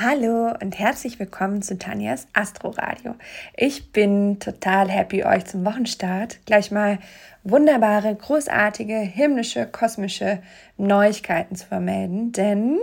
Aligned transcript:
Hallo 0.00 0.54
und 0.62 0.78
herzlich 0.78 1.18
willkommen 1.18 1.60
zu 1.60 1.76
Tanjas 1.76 2.28
Astro 2.32 2.70
Radio. 2.70 3.16
Ich 3.56 3.90
bin 3.90 4.38
total 4.38 4.88
happy, 4.88 5.24
euch 5.24 5.46
zum 5.46 5.64
Wochenstart 5.64 6.38
gleich 6.46 6.70
mal 6.70 7.00
wunderbare, 7.42 8.14
großartige, 8.14 8.94
himmlische, 8.94 9.66
kosmische 9.66 10.40
Neuigkeiten 10.76 11.56
zu 11.56 11.66
vermelden, 11.66 12.30
denn 12.30 12.78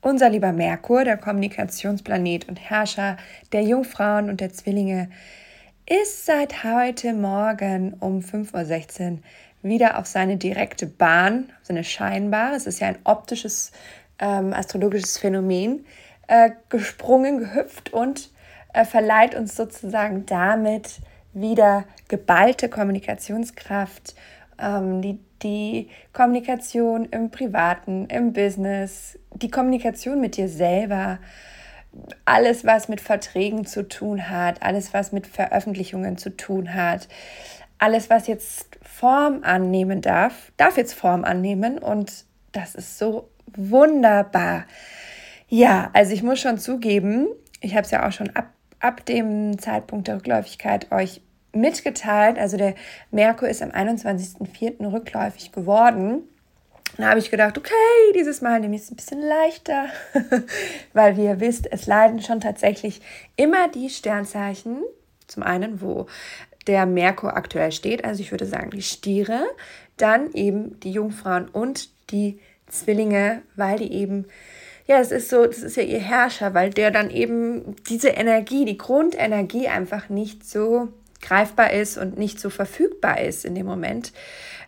unser 0.00 0.30
lieber 0.30 0.52
Merkur, 0.52 1.02
der 1.02 1.16
Kommunikationsplanet 1.16 2.48
und 2.48 2.60
Herrscher 2.60 3.16
der 3.50 3.62
Jungfrauen 3.62 4.30
und 4.30 4.40
der 4.40 4.52
Zwillinge, 4.52 5.10
ist 5.84 6.26
seit 6.26 6.62
heute 6.62 7.12
Morgen 7.12 7.94
um 7.98 8.20
5.16 8.20 9.10
Uhr 9.10 9.18
wieder 9.62 9.98
auf 9.98 10.06
seine 10.06 10.36
direkte 10.36 10.86
Bahn, 10.86 11.50
seine 11.62 11.82
scheinbare, 11.82 12.54
es 12.54 12.68
ist 12.68 12.78
ja 12.78 12.86
ein 12.86 12.98
optisches 13.02 13.72
ähm, 14.20 14.52
astrologisches 14.52 15.18
Phänomen, 15.18 15.84
äh, 16.28 16.50
gesprungen, 16.68 17.38
gehüpft 17.38 17.92
und 17.92 18.30
äh, 18.72 18.84
verleiht 18.84 19.34
uns 19.34 19.56
sozusagen 19.56 20.26
damit 20.26 21.00
wieder 21.32 21.84
geballte 22.08 22.68
Kommunikationskraft, 22.68 24.14
ähm, 24.58 25.02
die, 25.02 25.18
die 25.42 25.90
Kommunikation 26.12 27.06
im 27.06 27.30
Privaten, 27.30 28.06
im 28.06 28.32
Business, 28.32 29.18
die 29.34 29.50
Kommunikation 29.50 30.20
mit 30.20 30.36
dir 30.36 30.48
selber, 30.48 31.18
alles, 32.24 32.64
was 32.64 32.88
mit 32.88 33.00
Verträgen 33.00 33.64
zu 33.66 33.88
tun 33.88 34.28
hat, 34.28 34.62
alles, 34.62 34.92
was 34.92 35.12
mit 35.12 35.26
Veröffentlichungen 35.26 36.18
zu 36.18 36.36
tun 36.36 36.74
hat, 36.74 37.08
alles, 37.78 38.10
was 38.10 38.26
jetzt 38.26 38.78
Form 38.82 39.40
annehmen 39.42 40.00
darf, 40.00 40.52
darf 40.56 40.76
jetzt 40.76 40.94
Form 40.94 41.24
annehmen 41.24 41.78
und 41.78 42.24
das 42.52 42.74
ist 42.74 42.98
so 42.98 43.28
wunderbar. 43.54 44.64
Ja, 45.48 45.90
also 45.92 46.12
ich 46.12 46.22
muss 46.22 46.40
schon 46.40 46.58
zugeben, 46.58 47.28
ich 47.60 47.74
habe 47.74 47.82
es 47.82 47.90
ja 47.90 48.06
auch 48.06 48.12
schon 48.12 48.30
ab, 48.30 48.50
ab 48.80 49.04
dem 49.06 49.58
Zeitpunkt 49.58 50.08
der 50.08 50.16
Rückläufigkeit 50.16 50.90
euch 50.92 51.20
mitgeteilt. 51.52 52.38
Also 52.38 52.56
der 52.56 52.74
Merkur 53.10 53.48
ist 53.48 53.62
am 53.62 53.70
21.04. 53.70 54.92
rückläufig 54.92 55.52
geworden. 55.52 56.22
Da 56.98 57.10
habe 57.10 57.18
ich 57.18 57.30
gedacht, 57.30 57.58
okay, 57.58 57.72
dieses 58.14 58.40
Mal 58.40 58.60
nehme 58.60 58.76
ich 58.76 58.82
es 58.82 58.90
ein 58.90 58.96
bisschen 58.96 59.20
leichter, 59.20 59.86
weil 60.92 61.16
wie 61.16 61.24
ihr 61.24 61.40
wisst, 61.40 61.70
es 61.70 61.86
leiden 61.86 62.22
schon 62.22 62.40
tatsächlich 62.40 63.02
immer 63.36 63.68
die 63.68 63.90
Sternzeichen, 63.90 64.82
zum 65.26 65.42
einen, 65.42 65.80
wo 65.82 66.06
der 66.66 66.86
Merkur 66.86 67.36
aktuell 67.36 67.72
steht, 67.72 68.04
also 68.04 68.22
ich 68.22 68.30
würde 68.30 68.46
sagen 68.46 68.70
die 68.70 68.82
Stiere, 68.82 69.46
dann 69.96 70.32
eben 70.32 70.78
die 70.80 70.92
Jungfrauen 70.92 71.48
und 71.48 71.90
die 72.10 72.38
Zwillinge, 72.68 73.42
weil 73.56 73.78
die 73.78 73.92
eben 73.92 74.26
ja, 74.86 75.00
es 75.00 75.10
ist 75.10 75.30
so, 75.30 75.44
das 75.46 75.58
ist 75.58 75.76
ja 75.76 75.82
ihr 75.82 76.00
Herrscher, 76.00 76.54
weil 76.54 76.70
der 76.70 76.90
dann 76.90 77.10
eben 77.10 77.76
diese 77.88 78.10
Energie, 78.10 78.64
die 78.64 78.78
Grundenergie 78.78 79.68
einfach 79.68 80.08
nicht 80.08 80.48
so 80.48 80.88
greifbar 81.20 81.72
ist 81.72 81.98
und 81.98 82.18
nicht 82.18 82.38
so 82.38 82.50
verfügbar 82.50 83.20
ist 83.20 83.44
in 83.44 83.54
dem 83.54 83.66
Moment. 83.66 84.12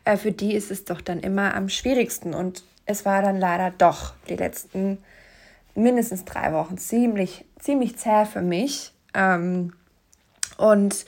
Äh, 0.04 0.16
für 0.16 0.32
die 0.32 0.54
ist 0.54 0.70
es 0.70 0.84
doch 0.84 1.00
dann 1.00 1.20
immer 1.20 1.54
am 1.54 1.68
schwierigsten. 1.68 2.34
Und 2.34 2.64
es 2.84 3.04
war 3.04 3.22
dann 3.22 3.38
leider 3.38 3.72
doch 3.76 4.14
die 4.28 4.36
letzten 4.36 4.98
mindestens 5.74 6.24
drei 6.24 6.52
Wochen 6.52 6.78
ziemlich, 6.78 7.44
ziemlich 7.60 7.96
zäh 7.96 8.24
für 8.24 8.42
mich. 8.42 8.92
Ähm, 9.14 9.72
und 10.56 11.04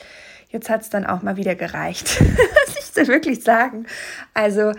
jetzt 0.50 0.70
hat 0.70 0.83
es 0.83 0.91
dann 0.91 1.05
auch 1.05 1.22
mal 1.22 1.36
wieder 1.36 1.56
gereicht, 1.56 2.20
muss 2.20 2.77
ich 2.78 2.86
so 2.86 3.08
wirklich 3.08 3.42
sagen. 3.42 3.86
Also 4.34 4.72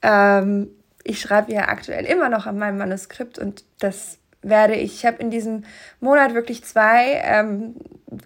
ähm, 0.00 0.70
ich 1.04 1.20
schreibe 1.20 1.52
ja 1.52 1.68
aktuell 1.68 2.06
immer 2.06 2.28
noch 2.28 2.46
an 2.46 2.58
meinem 2.58 2.78
Manuskript 2.78 3.38
und 3.38 3.64
das 3.78 4.18
werde 4.42 4.74
ich. 4.74 4.94
Ich 4.94 5.06
habe 5.06 5.22
in 5.22 5.30
diesem 5.30 5.64
Monat 6.00 6.34
wirklich 6.34 6.64
zwei 6.64 7.22
ähm, 7.24 7.76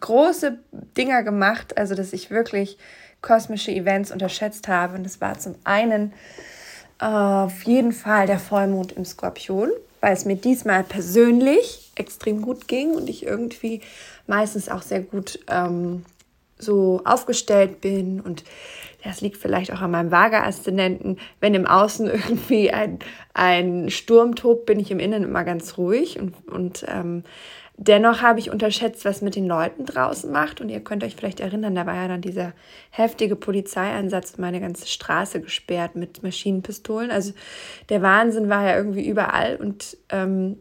große 0.01 0.59
Dinger 0.97 1.23
gemacht, 1.23 1.77
also 1.77 1.95
dass 1.95 2.13
ich 2.13 2.31
wirklich 2.31 2.79
kosmische 3.21 3.73
Events 3.73 4.13
unterschätzt 4.13 4.69
habe. 4.69 4.95
Und 4.95 5.05
das 5.05 5.21
war 5.21 5.39
zum 5.39 5.57
einen 5.65 6.13
auf 6.99 7.63
jeden 7.63 7.93
Fall 7.93 8.27
der 8.27 8.39
Vollmond 8.39 8.93
im 8.93 9.05
Skorpion, 9.05 9.71
weil 10.01 10.13
es 10.13 10.25
mir 10.25 10.37
diesmal 10.37 10.83
persönlich 10.83 11.93
extrem 11.95 12.43
gut 12.43 12.67
ging 12.69 12.91
und 12.91 13.09
ich 13.09 13.25
irgendwie 13.25 13.81
meistens 14.27 14.69
auch 14.69 14.83
sehr 14.83 15.01
gut 15.01 15.39
ähm, 15.49 16.05
so 16.59 17.01
aufgestellt 17.05 17.81
bin 17.81 18.21
und 18.21 18.43
das 19.05 19.21
liegt 19.21 19.37
vielleicht 19.37 19.73
auch 19.73 19.81
an 19.81 19.91
meinem 19.91 20.11
Vaga-Aszendenten. 20.11 21.19
Wenn 21.41 21.55
im 21.55 21.67
Außen 21.67 22.07
irgendwie 22.13 22.71
ein, 22.71 22.99
ein 23.35 23.91
Sturm 23.91 24.35
tobt, 24.35 24.67
bin 24.67 24.81
ich 24.81 24.91
im 24.91 24.99
Innen 24.99 25.25
immer 25.25 25.45
ganz 25.45 25.79
ruhig. 25.79 26.19
Und, 26.19 26.35
und 26.49 26.85
ähm, 26.89 27.23
dennoch 27.77 28.23
habe 28.23 28.41
ich 28.41 28.51
unterschätzt, 28.51 29.05
was 29.05 29.23
mit 29.23 29.37
den 29.37 29.47
Leuten 29.47 29.87
draußen 29.87 30.31
macht. 30.31 30.61
Und 30.61 30.69
ihr 30.69 30.81
könnt 30.81 31.05
euch 31.05 31.15
vielleicht 31.15 31.41
erinnern, 31.41 31.75
da 31.75 31.87
war 31.87 31.95
ja 31.95 32.09
dann 32.09 32.21
dieser 32.21 32.53
heftige 32.91 33.37
Polizeieinsatz, 33.37 34.37
meine 34.39 34.61
ganze 34.61 34.87
Straße 34.89 35.41
gesperrt 35.41 35.95
mit 35.95 36.23
Maschinenpistolen. 36.23 37.11
Also 37.11 37.33
der 37.89 38.03
Wahnsinn 38.03 38.49
war 38.49 38.67
ja 38.67 38.77
irgendwie 38.77 39.07
überall. 39.07 39.57
Und 39.57 39.97
ähm, 40.11 40.59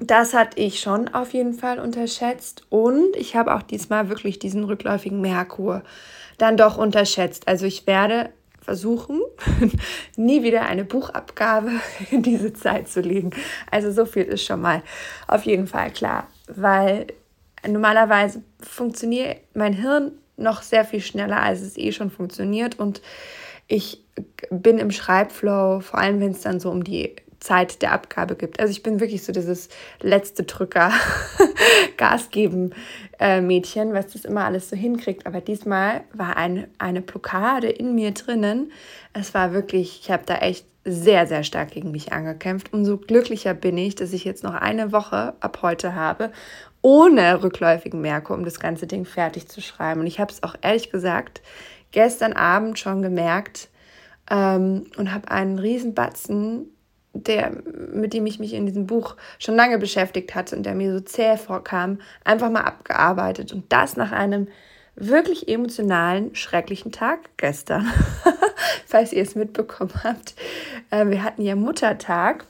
das 0.00 0.32
hatte 0.32 0.58
ich 0.60 0.80
schon 0.80 1.08
auf 1.08 1.32
jeden 1.32 1.52
Fall 1.52 1.78
unterschätzt. 1.78 2.64
Und 2.70 3.16
ich 3.16 3.36
habe 3.36 3.54
auch 3.54 3.62
diesmal 3.62 4.08
wirklich 4.08 4.38
diesen 4.38 4.64
rückläufigen 4.64 5.20
Merkur 5.20 5.82
dann 6.38 6.56
doch 6.56 6.78
unterschätzt. 6.78 7.46
Also 7.46 7.66
ich 7.66 7.86
werde 7.86 8.30
versuchen, 8.62 9.20
nie 10.16 10.42
wieder 10.42 10.62
eine 10.62 10.84
Buchabgabe 10.84 11.70
in 12.10 12.22
diese 12.22 12.52
Zeit 12.52 12.88
zu 12.88 13.00
legen. 13.00 13.30
Also 13.70 13.92
so 13.92 14.06
viel 14.06 14.24
ist 14.24 14.44
schon 14.44 14.60
mal 14.60 14.82
auf 15.28 15.44
jeden 15.44 15.66
Fall 15.66 15.90
klar, 15.90 16.26
weil 16.48 17.06
normalerweise 17.66 18.42
funktioniert 18.60 19.38
mein 19.54 19.74
Hirn 19.74 20.12
noch 20.36 20.62
sehr 20.62 20.86
viel 20.86 21.00
schneller, 21.00 21.42
als 21.42 21.60
es 21.60 21.76
eh 21.76 21.92
schon 21.92 22.10
funktioniert 22.10 22.78
und 22.78 23.02
ich 23.68 24.02
bin 24.50 24.78
im 24.78 24.90
Schreibflow, 24.90 25.80
vor 25.80 25.98
allem 25.98 26.20
wenn 26.20 26.32
es 26.32 26.40
dann 26.40 26.58
so 26.58 26.70
um 26.70 26.82
die 26.82 27.14
Zeit 27.40 27.82
der 27.82 27.92
Abgabe 27.92 28.36
gibt. 28.36 28.60
Also 28.60 28.70
ich 28.70 28.82
bin 28.82 29.00
wirklich 29.00 29.24
so 29.24 29.32
dieses 29.32 29.68
letzte 30.00 30.44
Drücker, 30.44 30.92
Gas 31.96 32.30
geben 32.30 32.74
äh, 33.18 33.40
Mädchen, 33.40 33.94
was 33.94 34.08
das 34.08 34.24
immer 34.24 34.44
alles 34.44 34.70
so 34.70 34.76
hinkriegt. 34.76 35.26
Aber 35.26 35.40
diesmal 35.40 36.02
war 36.12 36.36
ein, 36.36 36.68
eine 36.78 37.00
Blockade 37.00 37.68
in 37.68 37.94
mir 37.94 38.12
drinnen. 38.12 38.72
Es 39.14 39.34
war 39.34 39.52
wirklich, 39.52 40.00
ich 40.02 40.10
habe 40.10 40.24
da 40.26 40.36
echt 40.36 40.66
sehr, 40.84 41.26
sehr 41.26 41.42
stark 41.42 41.72
gegen 41.72 41.90
mich 41.90 42.12
angekämpft. 42.12 42.72
Umso 42.72 42.98
glücklicher 42.98 43.54
bin 43.54 43.76
ich, 43.76 43.94
dass 43.94 44.12
ich 44.12 44.24
jetzt 44.24 44.44
noch 44.44 44.54
eine 44.54 44.92
Woche 44.92 45.34
ab 45.40 45.58
heute 45.62 45.94
habe, 45.94 46.32
ohne 46.82 47.42
rückläufigen 47.42 48.00
Merkur, 48.00 48.36
um 48.36 48.44
das 48.44 48.60
ganze 48.60 48.86
Ding 48.86 49.04
fertig 49.04 49.48
zu 49.48 49.60
schreiben. 49.60 50.00
Und 50.00 50.06
ich 50.06 50.20
habe 50.20 50.32
es 50.32 50.42
auch 50.42 50.54
ehrlich 50.62 50.90
gesagt 50.90 51.42
gestern 51.90 52.32
Abend 52.32 52.78
schon 52.78 53.02
gemerkt 53.02 53.68
ähm, 54.30 54.86
und 54.96 55.12
habe 55.12 55.30
einen 55.30 55.58
riesen 55.58 55.94
Batzen 55.94 56.70
der, 57.12 57.52
mit 57.92 58.12
dem 58.12 58.26
ich 58.26 58.38
mich 58.38 58.52
in 58.52 58.66
diesem 58.66 58.86
Buch 58.86 59.16
schon 59.38 59.56
lange 59.56 59.78
beschäftigt 59.78 60.34
hatte 60.34 60.56
und 60.56 60.64
der 60.64 60.74
mir 60.74 60.92
so 60.92 61.00
zäh 61.00 61.36
vorkam, 61.36 62.00
einfach 62.24 62.50
mal 62.50 62.62
abgearbeitet. 62.62 63.52
Und 63.52 63.72
das 63.72 63.96
nach 63.96 64.12
einem 64.12 64.48
wirklich 64.94 65.48
emotionalen, 65.48 66.34
schrecklichen 66.34 66.92
Tag 66.92 67.18
gestern, 67.36 67.90
falls 68.86 69.12
ihr 69.12 69.22
es 69.22 69.34
mitbekommen 69.34 69.92
habt. 70.04 70.34
Äh, 70.90 71.06
wir 71.06 71.24
hatten 71.24 71.42
ja 71.42 71.56
Muttertag. 71.56 72.44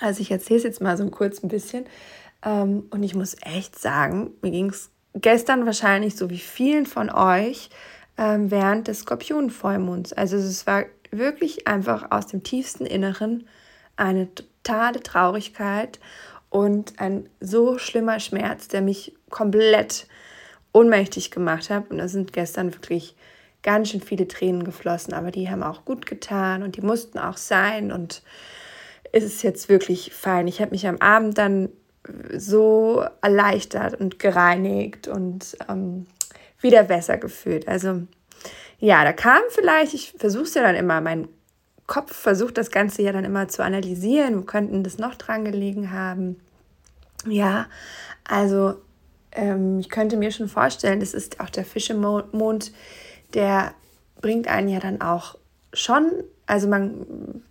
Also 0.00 0.20
ich 0.20 0.30
erzähle 0.30 0.58
es 0.58 0.64
jetzt 0.64 0.80
mal 0.80 0.96
so 0.96 1.08
kurz 1.08 1.42
ein 1.42 1.48
bisschen. 1.48 1.86
Ähm, 2.44 2.84
und 2.90 3.02
ich 3.02 3.14
muss 3.14 3.36
echt 3.42 3.78
sagen, 3.78 4.30
mir 4.42 4.50
ging 4.50 4.70
es 4.70 4.90
gestern 5.14 5.66
wahrscheinlich 5.66 6.16
so 6.16 6.30
wie 6.30 6.38
vielen 6.38 6.86
von 6.86 7.10
euch 7.10 7.70
ähm, 8.16 8.50
während 8.50 8.88
des 8.88 9.00
Skorpionenvollmonds. 9.00 10.12
Also 10.12 10.36
es 10.36 10.66
war 10.66 10.84
wirklich 11.10 11.66
einfach 11.66 12.10
aus 12.10 12.26
dem 12.26 12.42
tiefsten 12.42 12.86
Inneren 12.86 13.46
eine 13.96 14.28
totale 14.34 15.02
Traurigkeit 15.02 15.98
und 16.50 16.98
ein 17.00 17.28
so 17.40 17.78
schlimmer 17.78 18.20
Schmerz, 18.20 18.68
der 18.68 18.80
mich 18.80 19.14
komplett 19.30 20.06
ohnmächtig 20.72 21.30
gemacht 21.30 21.70
hat. 21.70 21.90
Und 21.90 21.98
da 21.98 22.08
sind 22.08 22.32
gestern 22.32 22.72
wirklich 22.72 23.16
ganz 23.62 23.90
schön 23.90 24.00
viele 24.00 24.28
Tränen 24.28 24.64
geflossen, 24.64 25.14
aber 25.14 25.30
die 25.30 25.50
haben 25.50 25.62
auch 25.62 25.84
gut 25.84 26.06
getan 26.06 26.62
und 26.62 26.76
die 26.76 26.80
mussten 26.80 27.18
auch 27.18 27.36
sein 27.36 27.90
und 27.92 28.22
es 29.12 29.24
ist 29.24 29.42
jetzt 29.42 29.68
wirklich 29.68 30.12
fein. 30.12 30.46
Ich 30.46 30.60
habe 30.60 30.72
mich 30.72 30.86
am 30.86 30.98
Abend 30.98 31.38
dann 31.38 31.70
so 32.36 33.04
erleichtert 33.20 34.00
und 34.00 34.18
gereinigt 34.18 35.08
und 35.08 35.56
ähm, 35.68 36.06
wieder 36.60 36.84
besser 36.84 37.16
gefühlt. 37.16 37.68
Also 37.68 38.02
ja, 38.78 39.04
da 39.04 39.12
kam 39.12 39.40
vielleicht, 39.50 39.94
ich 39.94 40.14
versuche 40.18 40.44
es 40.44 40.54
ja 40.54 40.62
dann 40.62 40.76
immer, 40.76 41.00
mein 41.00 41.28
Kopf 41.86 42.14
versucht 42.14 42.58
das 42.58 42.70
Ganze 42.70 43.02
ja 43.02 43.12
dann 43.12 43.24
immer 43.24 43.48
zu 43.48 43.64
analysieren, 43.64 44.38
wo 44.38 44.42
könnten 44.42 44.84
das 44.84 44.98
noch 44.98 45.14
dran 45.14 45.44
gelegen 45.44 45.90
haben. 45.90 46.36
Ja, 47.26 47.66
also 48.24 48.74
ähm, 49.32 49.80
ich 49.80 49.88
könnte 49.88 50.16
mir 50.16 50.30
schon 50.30 50.48
vorstellen, 50.48 51.00
das 51.00 51.14
ist 51.14 51.40
auch 51.40 51.50
der 51.50 51.64
Fischemond, 51.64 52.72
der 53.34 53.72
bringt 54.20 54.48
einen 54.48 54.68
ja 54.68 54.80
dann 54.80 55.00
auch 55.00 55.36
schon, 55.72 56.10
also 56.46 56.68
man 56.68 57.42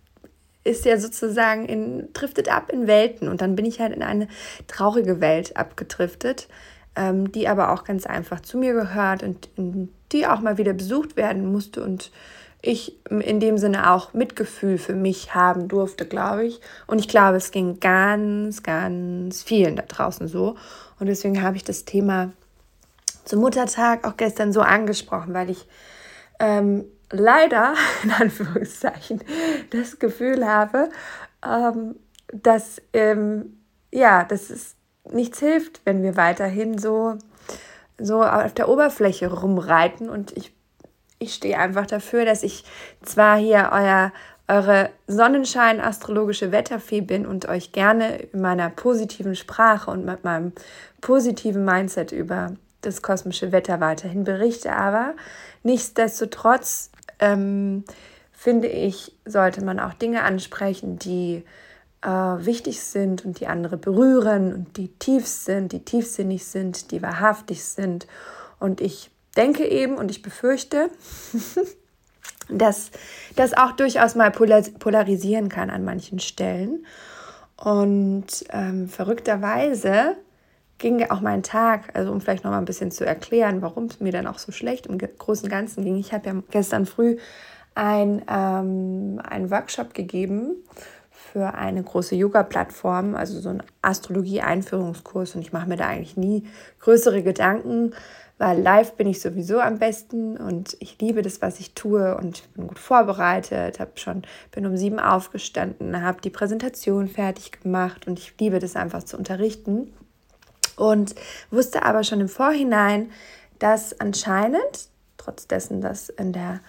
ist 0.64 0.84
ja 0.84 0.98
sozusagen 0.98 1.66
in, 1.66 2.12
driftet 2.12 2.50
ab 2.50 2.70
in 2.70 2.86
Welten 2.86 3.28
und 3.28 3.40
dann 3.40 3.56
bin 3.56 3.64
ich 3.64 3.80
halt 3.80 3.94
in 3.94 4.02
eine 4.02 4.28
traurige 4.66 5.20
Welt 5.20 5.56
abgedriftet, 5.56 6.48
ähm, 6.98 7.30
die 7.30 7.46
aber 7.48 7.70
auch 7.72 7.84
ganz 7.84 8.06
einfach 8.06 8.40
zu 8.40 8.58
mir 8.58 8.72
gehört 8.72 9.22
und 9.22 9.48
in 9.56 9.92
die 10.10 10.26
auch 10.26 10.40
mal 10.40 10.58
wieder 10.58 10.72
besucht 10.72 11.16
werden 11.16 11.50
musste 11.50 11.82
und 11.82 12.10
ich 12.60 12.98
in 13.08 13.38
dem 13.38 13.56
Sinne 13.56 13.92
auch 13.92 14.14
Mitgefühl 14.14 14.78
für 14.78 14.94
mich 14.94 15.32
haben 15.32 15.68
durfte, 15.68 16.06
glaube 16.06 16.44
ich. 16.44 16.60
Und 16.88 16.98
ich 16.98 17.06
glaube, 17.06 17.36
es 17.36 17.52
ging 17.52 17.78
ganz, 17.78 18.64
ganz 18.64 19.44
vielen 19.44 19.76
da 19.76 19.82
draußen 19.82 20.26
so. 20.26 20.56
Und 20.98 21.06
deswegen 21.06 21.40
habe 21.40 21.56
ich 21.56 21.62
das 21.62 21.84
Thema 21.84 22.32
zum 23.24 23.40
Muttertag 23.40 24.04
auch 24.04 24.16
gestern 24.16 24.52
so 24.52 24.60
angesprochen, 24.60 25.34
weil 25.34 25.50
ich 25.50 25.68
ähm, 26.40 26.84
leider, 27.12 27.74
in 28.02 28.10
Anführungszeichen, 28.10 29.22
das 29.70 30.00
Gefühl 30.00 30.44
habe, 30.44 30.90
ähm, 31.46 31.94
dass, 32.32 32.82
ähm, 32.92 33.60
ja, 33.92 34.24
dass 34.24 34.50
es 34.50 34.74
nichts 35.12 35.40
hilft, 35.40 35.80
wenn 35.84 36.02
wir 36.02 36.16
weiterhin 36.16 36.78
so, 36.78 37.16
so 37.98 38.22
auf 38.22 38.54
der 38.54 38.68
Oberfläche 38.68 39.32
rumreiten. 39.32 40.08
Und 40.08 40.36
ich, 40.36 40.52
ich 41.18 41.34
stehe 41.34 41.58
einfach 41.58 41.86
dafür, 41.86 42.24
dass 42.24 42.42
ich 42.42 42.64
zwar 43.02 43.38
hier 43.38 43.70
euer, 43.72 44.12
eure 44.48 44.90
Sonnenschein-astrologische 45.06 46.52
Wetterfee 46.52 47.00
bin 47.00 47.26
und 47.26 47.48
euch 47.48 47.72
gerne 47.72 48.16
in 48.16 48.40
meiner 48.40 48.70
positiven 48.70 49.36
Sprache 49.36 49.90
und 49.90 50.04
mit 50.04 50.24
meinem 50.24 50.52
positiven 51.00 51.64
Mindset 51.64 52.12
über 52.12 52.52
das 52.80 53.02
kosmische 53.02 53.52
Wetter 53.52 53.80
weiterhin 53.80 54.24
berichte, 54.24 54.72
aber 54.72 55.14
nichtsdestotrotz 55.62 56.90
ähm, 57.18 57.84
finde 58.32 58.68
ich, 58.68 59.12
sollte 59.24 59.64
man 59.64 59.80
auch 59.80 59.94
Dinge 59.94 60.22
ansprechen, 60.22 60.98
die 60.98 61.44
äh, 62.02 62.08
wichtig 62.08 62.80
sind 62.80 63.24
und 63.24 63.40
die 63.40 63.46
andere 63.46 63.76
berühren 63.76 64.52
und 64.52 64.76
die 64.76 64.88
tief 64.88 65.26
sind, 65.26 65.72
die 65.72 65.84
tiefsinnig 65.84 66.44
sind, 66.44 66.90
die 66.90 67.02
wahrhaftig 67.02 67.64
sind. 67.64 68.06
Und 68.60 68.80
ich 68.80 69.10
denke 69.36 69.66
eben 69.66 69.96
und 69.96 70.10
ich 70.10 70.22
befürchte, 70.22 70.90
dass 72.48 72.90
das 73.36 73.54
auch 73.54 73.72
durchaus 73.72 74.14
mal 74.14 74.30
polarisieren 74.30 75.48
kann 75.48 75.70
an 75.70 75.84
manchen 75.84 76.18
Stellen. 76.18 76.86
Und 77.56 78.44
ähm, 78.50 78.88
verrückterweise 78.88 80.16
ging 80.78 81.10
auch 81.10 81.20
mein 81.20 81.42
Tag, 81.42 81.90
also 81.94 82.12
um 82.12 82.20
vielleicht 82.20 82.44
noch 82.44 82.52
mal 82.52 82.58
ein 82.58 82.64
bisschen 82.64 82.92
zu 82.92 83.04
erklären, 83.04 83.62
warum 83.62 83.86
es 83.86 83.98
mir 83.98 84.12
dann 84.12 84.28
auch 84.28 84.38
so 84.38 84.52
schlecht 84.52 84.86
im 84.86 84.98
Großen 84.98 85.44
und 85.44 85.50
Ganzen 85.50 85.84
ging. 85.84 85.96
Ich 85.96 86.12
habe 86.12 86.28
ja 86.28 86.42
gestern 86.50 86.86
früh 86.86 87.18
ein, 87.74 88.22
ähm, 88.28 89.20
einen 89.24 89.50
Workshop 89.50 89.92
gegeben 89.94 90.56
für 91.38 91.54
eine 91.54 91.84
große 91.84 92.16
Yoga-Plattform, 92.16 93.14
also 93.14 93.38
so 93.38 93.50
ein 93.50 93.62
Astrologie-Einführungskurs. 93.80 95.36
Und 95.36 95.42
ich 95.42 95.52
mache 95.52 95.68
mir 95.68 95.76
da 95.76 95.86
eigentlich 95.86 96.16
nie 96.16 96.48
größere 96.80 97.22
Gedanken, 97.22 97.94
weil 98.38 98.60
live 98.60 98.94
bin 98.94 99.06
ich 99.06 99.20
sowieso 99.20 99.60
am 99.60 99.78
besten 99.78 100.36
und 100.36 100.76
ich 100.80 101.00
liebe 101.00 101.22
das, 101.22 101.40
was 101.40 101.60
ich 101.60 101.74
tue 101.74 102.16
und 102.16 102.42
bin 102.54 102.66
gut 102.66 102.80
vorbereitet, 102.80 103.78
habe 103.78 103.92
schon 103.94 104.22
bin 104.50 104.66
um 104.66 104.76
sieben 104.76 104.98
aufgestanden, 104.98 106.02
habe 106.02 106.20
die 106.20 106.30
Präsentation 106.30 107.06
fertig 107.06 107.62
gemacht 107.62 108.08
und 108.08 108.18
ich 108.18 108.34
liebe 108.40 108.58
das 108.58 108.74
einfach 108.74 109.04
zu 109.04 109.16
unterrichten 109.16 109.92
und 110.76 111.14
wusste 111.52 111.84
aber 111.84 112.02
schon 112.02 112.20
im 112.20 112.28
Vorhinein, 112.28 113.10
dass 113.60 114.00
anscheinend, 114.00 114.88
trotz 115.18 115.46
dessen, 115.46 115.80
dass 115.80 116.08
in 116.08 116.32
der 116.32 116.60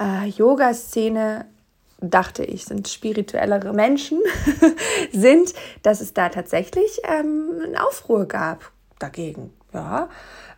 äh, 0.00 0.26
Yoga-Szene 0.28 1.44
dachte 2.10 2.44
ich, 2.44 2.64
sind 2.64 2.88
spirituellere 2.88 3.72
Menschen, 3.72 4.20
sind, 5.12 5.54
dass 5.82 6.00
es 6.00 6.14
da 6.14 6.28
tatsächlich 6.28 7.00
ähm, 7.04 7.60
einen 7.62 7.76
Aufruhr 7.76 8.26
gab 8.26 8.72
dagegen. 8.98 9.52
Ja, 9.72 10.08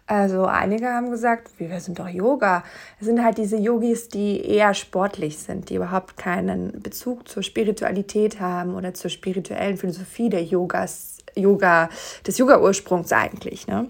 also 0.07 0.45
einige 0.45 0.89
haben 0.89 1.11
gesagt, 1.11 1.59
wir 1.59 1.81
sind 1.81 1.99
doch 1.99 2.09
Yoga. 2.09 2.63
Es 3.01 3.07
sind 3.07 3.25
halt 3.25 3.39
diese 3.39 3.57
Yogis, 3.57 4.09
die 4.09 4.41
eher 4.41 4.73
sportlich 4.75 5.39
sind, 5.39 5.69
die 5.69 5.75
überhaupt 5.77 6.17
keinen 6.17 6.81
Bezug 6.81 7.29
zur 7.29 7.43
Spiritualität 7.43 8.39
haben 8.39 8.77
oder 8.77 8.95
zur 8.95 9.11
spirituellen 9.11 9.77
Philosophie 9.77 10.29
der 10.29 10.45
Yogas 10.45 11.17
Yoga, 11.35 11.91
des 12.27 12.39
Yoga-Ursprungs 12.39 13.13
eigentlich. 13.13 13.67
Ne? 13.67 13.89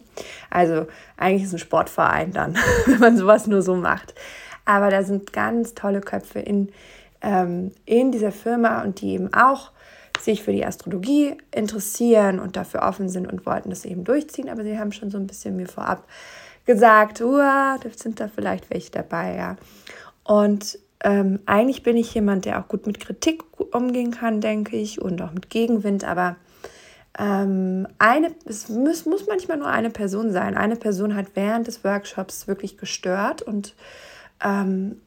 Also 0.51 0.87
eigentlich 1.17 1.45
ist 1.45 1.53
ein 1.53 1.59
Sportverein 1.59 2.33
dann, 2.33 2.57
wenn 2.87 2.99
man 2.99 3.17
sowas 3.17 3.47
nur 3.47 3.63
so 3.63 3.77
macht. 3.77 4.15
Aber 4.65 4.91
da 4.91 5.05
sind 5.05 5.33
ganz 5.33 5.75
tolle 5.75 6.01
Köpfe 6.01 6.41
in, 6.41 6.73
ähm, 7.27 7.73
in 7.85 8.13
dieser 8.13 8.31
Firma 8.31 8.83
und 8.83 9.01
die 9.01 9.11
eben 9.11 9.35
auch 9.35 9.73
sich 10.21 10.43
für 10.43 10.53
die 10.53 10.65
Astrologie 10.65 11.37
interessieren 11.51 12.39
und 12.39 12.57
dafür 12.57 12.83
offen 12.83 13.09
sind 13.09 13.31
und 13.31 13.45
wollten 13.45 13.69
das 13.69 13.85
eben 13.85 14.05
durchziehen. 14.05 14.49
Aber 14.49 14.63
sie 14.63 14.79
haben 14.79 14.93
schon 14.93 15.11
so 15.11 15.19
ein 15.19 15.27
bisschen 15.27 15.57
mir 15.57 15.67
vorab 15.67 16.07
gesagt, 16.65 17.21
da 17.21 17.79
sind 17.95 18.21
da 18.21 18.29
vielleicht 18.29 18.71
welche 18.71 18.93
dabei, 18.93 19.37
ja. 19.37 19.57
Und 20.25 20.79
ähm, 21.05 21.41
eigentlich 21.47 21.83
bin 21.83 21.97
ich 21.97 22.15
jemand, 22.15 22.45
der 22.45 22.61
auch 22.61 22.69
gut 22.69 22.87
mit 22.87 23.01
Kritik 23.01 23.43
umgehen 23.75 24.13
kann, 24.13 24.41
denke 24.41 24.77
ich, 24.77 25.01
und 25.03 25.21
auch 25.21 25.33
mit 25.33 25.51
Gegenwind, 25.51 26.05
aber 26.05 26.37
ähm, 27.19 27.87
eine, 27.99 28.33
es 28.45 28.69
muss, 28.69 29.05
muss 29.05 29.27
manchmal 29.27 29.59
nur 29.59 29.69
eine 29.69 29.91
Person 29.91 30.33
sein. 30.33 30.57
Eine 30.57 30.77
Person 30.77 31.15
hat 31.15 31.29
während 31.35 31.67
des 31.67 31.83
Workshops 31.85 32.47
wirklich 32.47 32.77
gestört 32.79 33.43
und 33.43 33.75
ähm, 34.45 35.01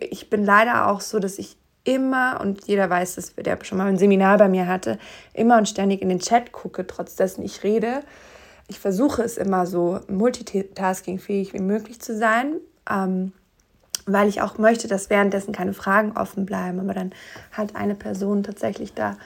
ich 0.00 0.30
bin 0.30 0.44
leider 0.44 0.88
auch 0.88 1.00
so, 1.00 1.18
dass 1.18 1.38
ich 1.38 1.56
immer, 1.84 2.40
und 2.40 2.66
jeder 2.66 2.90
weiß 2.90 3.14
das, 3.14 3.34
der 3.34 3.58
schon 3.62 3.78
mal 3.78 3.86
ein 3.86 3.98
Seminar 3.98 4.38
bei 4.38 4.48
mir 4.48 4.66
hatte, 4.66 4.98
immer 5.32 5.58
und 5.58 5.68
ständig 5.68 6.02
in 6.02 6.08
den 6.08 6.18
Chat 6.18 6.52
gucke, 6.52 6.86
trotz 6.86 7.16
dessen 7.16 7.42
ich 7.42 7.62
rede. 7.62 8.02
Ich 8.66 8.78
versuche 8.78 9.22
es 9.22 9.38
immer 9.38 9.66
so 9.66 10.00
multitaskingfähig 10.08 11.54
wie 11.54 11.60
möglich 11.60 12.00
zu 12.00 12.16
sein, 12.16 12.56
ähm, 12.90 13.32
weil 14.04 14.28
ich 14.28 14.42
auch 14.42 14.58
möchte, 14.58 14.88
dass 14.88 15.08
währenddessen 15.08 15.52
keine 15.52 15.72
Fragen 15.72 16.12
offen 16.16 16.44
bleiben. 16.44 16.78
Aber 16.80 16.92
dann 16.92 17.12
hat 17.52 17.76
eine 17.76 17.94
Person 17.94 18.42
tatsächlich 18.42 18.92
da 18.92 19.16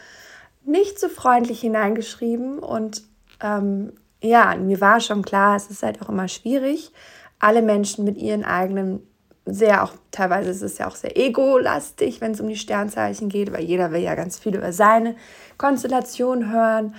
nicht 0.64 1.00
so 1.00 1.08
freundlich 1.08 1.60
hineingeschrieben. 1.60 2.60
Und 2.60 3.02
ähm, 3.40 3.93
ja, 4.22 4.55
mir 4.56 4.81
war 4.81 5.00
schon 5.00 5.22
klar, 5.22 5.56
es 5.56 5.70
ist 5.70 5.82
halt 5.82 6.00
auch 6.00 6.08
immer 6.08 6.28
schwierig, 6.28 6.93
alle 7.40 7.62
Menschen 7.62 8.05
mit 8.05 8.19
ihren 8.19 8.44
eigenen, 8.44 9.00
sehr 9.44 9.83
auch, 9.83 9.93
teilweise 10.11 10.50
ist 10.50 10.62
es 10.62 10.79
ja 10.79 10.87
auch 10.87 10.94
sehr 10.94 11.17
ego-lastig, 11.17 12.21
wenn 12.21 12.33
es 12.33 12.41
um 12.41 12.49
die 12.49 12.56
Sternzeichen 12.56 13.29
geht, 13.29 13.53
weil 13.53 13.65
jeder 13.65 13.91
will 13.91 14.00
ja 14.00 14.15
ganz 14.15 14.39
viel 14.39 14.55
über 14.55 14.73
seine 14.73 15.17
Konstellation 15.59 16.53
hören, 16.53 16.94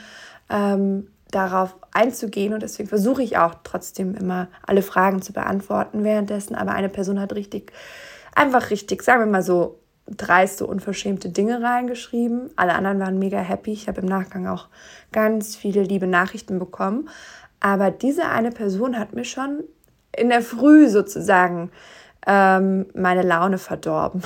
ähm, 0.49 1.07
darauf 1.31 1.75
einzugehen. 1.93 2.53
Und 2.53 2.61
deswegen 2.61 2.89
versuche 2.89 3.23
ich 3.23 3.37
auch 3.37 3.55
trotzdem 3.63 4.15
immer 4.15 4.49
alle 4.65 4.81
Fragen 4.81 5.21
zu 5.21 5.33
beantworten 5.33 6.03
währenddessen. 6.03 6.55
Aber 6.55 6.73
eine 6.73 6.89
Person 6.89 7.19
hat 7.19 7.33
richtig, 7.33 7.71
einfach 8.35 8.69
richtig, 8.69 9.03
sagen 9.03 9.21
wir 9.21 9.31
mal 9.31 9.43
so, 9.43 9.79
dreiste, 10.05 10.67
unverschämte 10.67 11.29
Dinge 11.29 11.61
reingeschrieben. 11.61 12.49
Alle 12.57 12.73
anderen 12.73 12.99
waren 12.99 13.19
mega 13.19 13.39
happy. 13.39 13.71
Ich 13.71 13.87
habe 13.87 14.01
im 14.01 14.07
Nachgang 14.07 14.47
auch 14.47 14.67
ganz 15.13 15.55
viele 15.55 15.81
liebe 15.83 16.07
Nachrichten 16.07 16.59
bekommen. 16.59 17.09
Aber 17.61 17.89
diese 17.89 18.25
eine 18.27 18.51
Person 18.51 18.99
hat 18.99 19.13
mir 19.13 19.23
schon 19.23 19.63
in 20.15 20.29
der 20.29 20.41
Früh 20.41 20.89
sozusagen 20.89 21.71
ähm, 22.25 22.85
meine 22.93 23.21
Laune 23.21 23.57
verdorben. 23.57 24.23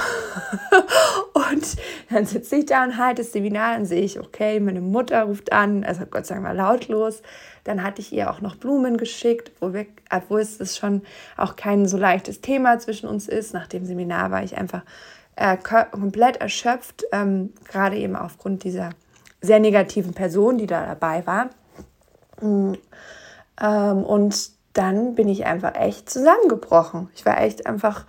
und 1.33 1.77
dann 2.09 2.25
sitze 2.25 2.57
ich 2.57 2.65
da 2.65 2.83
und 2.83 2.97
halte 2.97 3.21
das 3.21 3.31
Seminar, 3.31 3.73
dann 3.73 3.85
sehe 3.85 4.03
ich, 4.03 4.19
okay, 4.19 4.59
meine 4.59 4.81
Mutter 4.81 5.23
ruft 5.23 5.51
an, 5.51 5.83
also 5.83 6.05
Gott 6.05 6.25
sei 6.25 6.35
Dank 6.35 6.45
mal 6.45 6.55
lautlos. 6.55 7.21
Dann 7.63 7.83
hatte 7.83 8.01
ich 8.01 8.13
ihr 8.13 8.31
auch 8.31 8.39
noch 8.39 8.55
Blumen 8.55 8.97
geschickt, 8.97 9.51
wo 9.59 9.73
wir, 9.73 9.87
obwohl 10.09 10.39
es 10.39 10.77
schon 10.77 11.01
auch 11.35 11.55
kein 11.55 11.85
so 11.85 11.97
leichtes 11.97 12.41
Thema 12.41 12.79
zwischen 12.79 13.09
uns 13.09 13.27
ist. 13.27 13.53
Nach 13.53 13.67
dem 13.67 13.85
Seminar 13.85 14.31
war 14.31 14.43
ich 14.43 14.57
einfach 14.57 14.83
äh, 15.35 15.57
komplett 15.57 16.37
erschöpft, 16.37 17.03
ähm, 17.11 17.53
gerade 17.69 17.97
eben 17.97 18.15
aufgrund 18.15 18.63
dieser 18.63 18.91
sehr 19.41 19.59
negativen 19.59 20.13
Person, 20.13 20.57
die 20.57 20.67
da 20.67 20.85
dabei 20.85 21.25
war. 21.27 21.49
Mm, 22.41 22.73
ähm, 23.61 24.03
und 24.03 24.56
dann 24.77 25.15
bin 25.15 25.27
ich 25.27 25.45
einfach 25.45 25.75
echt 25.75 26.09
zusammengebrochen. 26.09 27.09
Ich 27.15 27.25
war 27.25 27.41
echt 27.41 27.65
einfach 27.65 28.05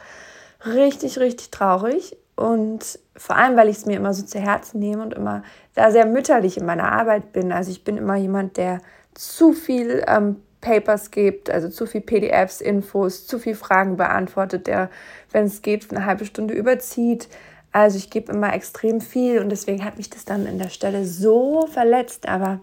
richtig, 0.66 1.18
richtig 1.18 1.50
traurig. 1.50 2.16
Und 2.36 2.98
vor 3.16 3.36
allem, 3.36 3.56
weil 3.56 3.68
ich 3.68 3.78
es 3.78 3.86
mir 3.86 3.96
immer 3.96 4.14
so 4.14 4.24
zu 4.24 4.38
Herzen 4.38 4.78
nehme 4.78 5.02
und 5.02 5.14
immer 5.14 5.42
da 5.74 5.90
sehr 5.90 6.06
mütterlich 6.06 6.56
in 6.56 6.66
meiner 6.66 6.92
Arbeit 6.92 7.32
bin. 7.32 7.52
Also 7.52 7.70
ich 7.70 7.84
bin 7.84 7.96
immer 7.96 8.16
jemand, 8.16 8.56
der 8.56 8.80
zu 9.14 9.52
viel 9.52 10.04
ähm, 10.06 10.36
Papers 10.60 11.10
gibt, 11.10 11.50
also 11.50 11.68
zu 11.68 11.86
viel 11.86 12.00
PDFs, 12.00 12.60
Infos, 12.60 13.26
zu 13.26 13.38
viel 13.38 13.54
Fragen 13.54 13.96
beantwortet, 13.96 14.66
der, 14.66 14.90
wenn 15.32 15.46
es 15.46 15.62
geht, 15.62 15.90
eine 15.90 16.04
halbe 16.04 16.26
Stunde 16.26 16.54
überzieht. 16.54 17.28
Also 17.72 17.98
ich 17.98 18.10
gebe 18.10 18.32
immer 18.32 18.52
extrem 18.52 19.00
viel 19.00 19.40
und 19.40 19.50
deswegen 19.50 19.84
hat 19.84 19.96
mich 19.96 20.10
das 20.10 20.24
dann 20.24 20.46
in 20.46 20.58
der 20.58 20.68
Stelle 20.68 21.04
so 21.04 21.66
verletzt. 21.66 22.28
Aber 22.28 22.60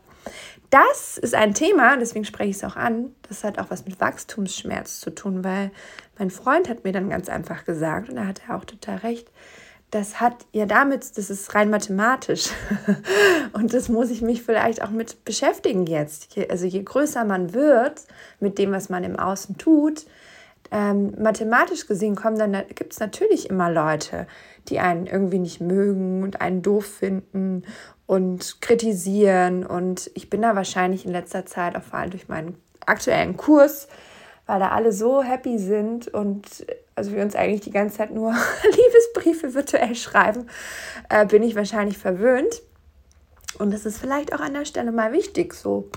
das 0.76 1.18
ist 1.18 1.34
ein 1.34 1.54
Thema, 1.54 1.96
deswegen 1.96 2.26
spreche 2.26 2.50
ich 2.50 2.58
es 2.58 2.64
auch 2.66 2.76
an. 2.76 3.16
Das 3.30 3.46
hat 3.46 3.60
auch 3.60 3.70
was 3.70 3.86
mit 3.86 4.02
Wachstumsschmerz 4.02 5.00
zu 5.00 5.10
tun, 5.16 5.46
weil 5.46 5.72
mein 6.20 6.30
Freund 6.30 6.68
hat 6.68 6.84
mir 6.84 6.92
dann 6.92 7.10
ganz 7.10 7.30
einfach 7.30 7.64
gesagt, 7.64 8.10
und 8.10 8.18
da 8.18 8.28
hat 8.28 8.42
er 8.46 8.58
auch 8.58 8.66
total 8.66 8.98
recht, 8.98 9.32
das 9.92 10.20
hat 10.20 10.46
ja 10.52 10.66
damit, 10.66 11.18
das 11.18 11.30
ist 11.30 11.56
rein 11.56 11.70
mathematisch. 11.70 12.50
und 13.54 13.74
das 13.74 13.88
muss 13.88 14.10
ich 14.10 14.22
mich 14.22 14.44
vielleicht 14.44 14.82
auch 14.82 14.90
mit 14.90 15.24
beschäftigen 15.24 15.88
jetzt. 15.88 16.38
Also 16.50 16.66
je 16.66 16.84
größer 16.84 17.24
man 17.24 17.54
wird 17.54 18.02
mit 18.42 18.58
dem, 18.58 18.74
was 18.74 18.90
man 18.90 19.06
im 19.06 19.18
Außen 19.18 19.58
tut, 19.58 20.06
ähm, 20.72 21.14
mathematisch 21.18 21.88
gesehen 21.88 22.16
kommen 22.16 22.38
dann, 22.38 22.64
gibt 22.74 22.92
es 22.92 23.00
natürlich 23.00 23.50
immer 23.50 23.72
Leute, 23.72 24.28
die 24.68 24.80
einen 24.80 25.08
irgendwie 25.08 25.40
nicht 25.40 25.62
mögen 25.62 26.24
und 26.24 26.42
einen 26.42 26.62
doof 26.64 26.86
finden 26.86 27.64
und 28.08 28.62
kritisieren. 28.62 29.66
Und 29.66 30.12
ich 30.14 30.30
bin 30.30 30.42
da 30.42 30.56
wahrscheinlich 30.56 31.06
in 31.06 31.12
letzter 31.12 31.46
Zeit, 31.46 31.76
auch 31.76 31.84
vor 31.84 32.00
allem 32.00 32.12
durch 32.12 32.28
meinen 32.28 32.62
aktuellen 32.86 33.38
Kurs, 33.38 33.88
weil 34.46 34.60
da 34.60 34.70
alle 34.70 34.92
so 34.92 35.24
happy 35.24 35.58
sind 35.58 36.08
und 36.08 36.66
also 36.96 37.12
wir 37.12 37.24
uns 37.24 37.36
eigentlich 37.36 37.62
die 37.62 37.72
ganze 37.72 37.98
Zeit 37.98 38.12
nur 38.12 38.34
Liebesbriefe 38.64 39.54
virtuell 39.54 39.96
schreiben, 39.96 40.48
äh, 41.10 41.26
bin 41.26 41.44
ich 41.44 41.56
wahrscheinlich 41.56 41.98
verwöhnt. 41.98 42.62
Und 43.58 43.74
es 43.74 43.86
ist 43.86 43.98
vielleicht 43.98 44.34
auch 44.34 44.40
an 44.40 44.54
der 44.54 44.66
Stelle 44.66 44.92
mal 44.92 45.12
wichtig, 45.12 45.54
so, 45.54 45.90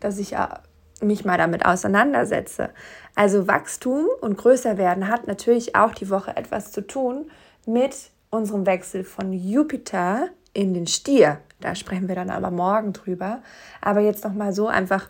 dass 0.00 0.18
ich 0.18 0.30
ja 0.30 0.60
mich 1.02 1.24
mal 1.24 1.38
damit 1.38 1.64
auseinandersetze. 1.64 2.70
Also 3.14 3.46
Wachstum 3.46 4.06
und 4.20 4.36
größer 4.36 4.76
werden 4.78 5.08
hat 5.08 5.26
natürlich 5.26 5.74
auch 5.74 5.94
die 5.94 6.10
Woche 6.10 6.36
etwas 6.36 6.72
zu 6.72 6.86
tun 6.86 7.30
mit 7.66 8.10
unserem 8.30 8.66
Wechsel 8.66 9.04
von 9.04 9.32
Jupiter 9.32 10.28
in 10.52 10.74
den 10.74 10.86
Stier. 10.86 11.38
Da 11.60 11.74
sprechen 11.74 12.08
wir 12.08 12.14
dann 12.14 12.30
aber 12.30 12.50
morgen 12.50 12.92
drüber. 12.92 13.42
Aber 13.80 14.00
jetzt 14.00 14.24
noch 14.24 14.32
mal 14.32 14.52
so 14.52 14.68
einfach 14.68 15.08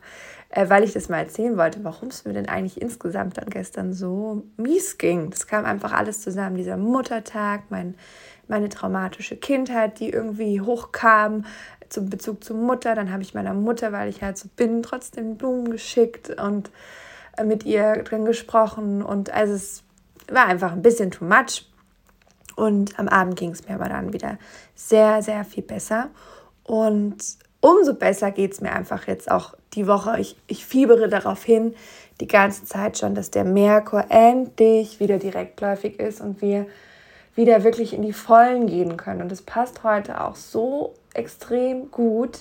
äh, 0.51 0.69
weil 0.69 0.85
ich 0.85 0.93
das 0.93 1.09
mal 1.09 1.19
erzählen 1.19 1.57
wollte, 1.57 1.83
warum 1.85 2.09
es 2.09 2.25
mir 2.25 2.33
denn 2.33 2.49
eigentlich 2.49 2.81
insgesamt 2.81 3.39
dann 3.39 3.49
gestern 3.49 3.93
so 3.93 4.43
mies 4.57 4.99
ging. 4.99 5.31
Das 5.31 5.47
kam 5.47 5.65
einfach 5.65 5.93
alles 5.93 6.21
zusammen, 6.21 6.57
dieser 6.57 6.77
Muttertag, 6.77 7.63
mein, 7.71 7.95
meine 8.49 8.69
traumatische 8.69 9.37
Kindheit, 9.37 10.01
die 10.01 10.11
irgendwie 10.11 10.61
hochkam 10.61 11.45
zum 11.89 12.11
Bezug 12.11 12.43
zur 12.43 12.57
Mutter. 12.57 12.95
Dann 12.95 13.13
habe 13.13 13.23
ich 13.23 13.35
meiner 13.35 13.55
Mutter, 13.55 13.93
weil 13.93 14.09
ich 14.09 14.23
halt 14.23 14.39
so 14.39 14.49
bin, 14.57 14.83
trotzdem 14.83 15.37
Blumen 15.37 15.71
geschickt 15.71 16.31
und 16.41 16.71
äh, 17.37 17.45
mit 17.45 17.65
ihr 17.65 18.03
drin 18.03 18.25
gesprochen. 18.25 19.03
Und 19.03 19.33
also 19.33 19.55
es 19.55 19.85
war 20.29 20.47
einfach 20.47 20.73
ein 20.73 20.83
bisschen 20.83 21.13
too 21.13 21.25
much. 21.25 21.70
Und 22.61 22.99
am 22.99 23.09
Abend 23.09 23.37
ging 23.37 23.53
es 23.53 23.67
mir 23.67 23.77
aber 23.77 23.89
dann 23.89 24.13
wieder 24.13 24.37
sehr, 24.75 25.23
sehr 25.23 25.47
viel 25.47 25.63
besser. 25.63 26.11
Und 26.63 27.17
umso 27.63 27.95
besser 27.95 28.31
geht 28.33 28.53
es 28.53 28.61
mir 28.61 28.73
einfach 28.73 29.07
jetzt 29.07 29.31
auch 29.31 29.55
die 29.73 29.87
Woche. 29.87 30.21
Ich, 30.21 30.37
ich 30.47 30.67
fiebere 30.67 31.09
darauf 31.09 31.43
hin, 31.43 31.75
die 32.21 32.27
ganze 32.27 32.67
Zeit 32.67 32.99
schon, 32.99 33.15
dass 33.15 33.31
der 33.31 33.45
Merkur 33.45 34.05
endlich 34.11 35.01
wieder 35.01 35.17
direktläufig 35.17 35.99
ist 35.99 36.21
und 36.21 36.43
wir 36.43 36.67
wieder 37.35 37.65
wirklich 37.65 37.95
in 37.95 38.03
die 38.03 38.13
Vollen 38.13 38.67
gehen 38.67 38.99
können. 38.99 39.23
Und 39.23 39.33
es 39.33 39.41
passt 39.41 39.83
heute 39.83 40.21
auch 40.21 40.37
so 40.37 40.93
extrem 41.15 41.91
gut, 41.91 42.41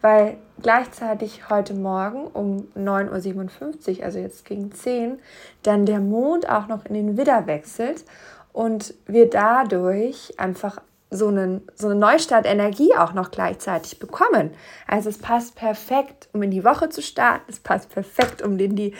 weil 0.00 0.38
gleichzeitig 0.62 1.50
heute 1.50 1.74
Morgen 1.74 2.26
um 2.26 2.68
9.57 2.74 3.98
Uhr, 3.98 4.04
also 4.06 4.18
jetzt 4.18 4.46
gegen 4.46 4.72
10, 4.72 5.18
dann 5.62 5.84
der 5.84 6.00
Mond 6.00 6.48
auch 6.48 6.68
noch 6.68 6.86
in 6.86 6.94
den 6.94 7.18
Widder 7.18 7.46
wechselt 7.46 8.06
und 8.52 8.94
wir 9.06 9.28
dadurch 9.28 10.38
einfach 10.38 10.80
so, 11.10 11.28
einen, 11.28 11.62
so 11.74 11.88
eine 11.88 11.98
Neustartenergie 11.98 12.94
auch 12.96 13.14
noch 13.14 13.30
gleichzeitig 13.30 13.98
bekommen. 13.98 14.50
Also 14.86 15.08
es 15.08 15.18
passt 15.18 15.54
perfekt, 15.54 16.28
um 16.32 16.42
in 16.42 16.50
die 16.50 16.64
Woche 16.64 16.90
zu 16.90 17.00
starten. 17.00 17.44
Es 17.48 17.60
passt 17.60 17.88
perfekt, 17.88 18.42
um 18.42 18.58
in 18.58 18.76
die, 18.76 18.94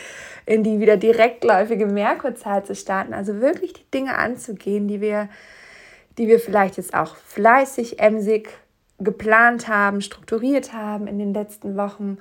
in 0.47 0.65
die 0.65 0.81
wieder 0.81 0.97
direktläufige 0.97 1.87
Merkurzeit 1.87 2.67
zu 2.67 2.75
starten. 2.75 3.13
Also 3.13 3.41
wirklich 3.41 3.75
die 3.75 3.91
Dinge 3.91 4.17
anzugehen, 4.17 4.89
die 4.89 5.01
wir, 5.01 5.29
die 6.17 6.29
wir 6.29 6.41
vielleicht 6.41 6.79
jetzt 6.79 6.95
auch 6.95 7.17
fleißig, 7.17 7.99
emsig 7.99 8.49
geplant 8.99 9.69
haben, 9.69 10.01
strukturiert 10.01 10.73
haben 10.73 11.07
in 11.07 11.19
den 11.19 11.33
letzten 11.33 11.77
Wochen, 11.77 12.19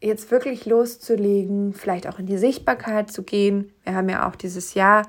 jetzt 0.00 0.30
wirklich 0.30 0.64
loszulegen, 0.64 1.74
vielleicht 1.74 2.08
auch 2.08 2.18
in 2.18 2.26
die 2.26 2.38
Sichtbarkeit 2.38 3.10
zu 3.10 3.22
gehen. 3.24 3.72
Wir 3.82 3.94
haben 3.94 4.08
ja 4.08 4.28
auch 4.28 4.36
dieses 4.36 4.74
Jahr 4.74 5.02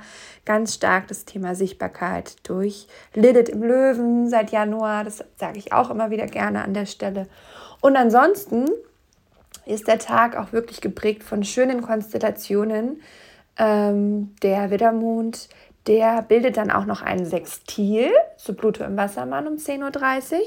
ganz 0.46 0.74
stark 0.74 1.08
das 1.08 1.25
Thema 1.25 1.53
Sichtbarkeit 1.53 2.36
durch 2.48 2.88
Lilith 3.13 3.50
im 3.50 3.62
Löwen 3.62 4.27
seit 4.29 4.51
Januar. 4.51 5.03
Das 5.03 5.24
sage 5.38 5.60
ich 5.60 5.74
auch 5.74 5.91
immer 5.91 6.10
wieder 6.10 6.25
gerne 6.25 6.63
an 6.63 6.74
der 6.74 6.88
Stelle. 6.88 7.27
Und 7.81 7.96
ansonsten 7.96 8.67
ist 9.65 9.88
der 9.88 10.00
Tag 10.00 10.36
auch 10.36 10.51
wirklich 10.51 10.81
geprägt 10.81 11.24
von 11.24 11.43
schönen 11.43 11.84
Konstellationen. 11.84 13.01
Ähm, 13.58 14.36
der 14.41 14.72
Widdermond, 14.72 15.50
der 15.86 16.24
bildet 16.24 16.58
dann 16.58 16.72
auch 16.72 16.86
noch 16.86 17.03
einen 17.03 17.25
Sextil 17.25 18.10
zu 18.38 18.55
Pluto 18.55 18.84
im 18.84 18.98
Wassermann 18.98 19.48
um 19.48 19.55
10.30 19.55 20.34
Uhr. 20.34 20.41